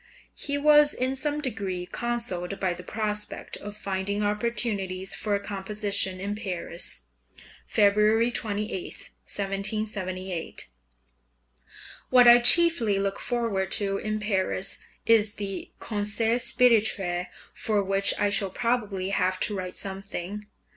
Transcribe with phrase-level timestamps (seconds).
[0.33, 6.33] He was in some degree consoled by the prospect of finding opportunities for composition in
[6.33, 7.03] Paris
[7.67, 10.69] (February 28, 1778)
[12.09, 18.31] What I chiefly look forward to in Paris is the Concert Spirituel, for which I
[18.31, 20.47] shall probably have to write something.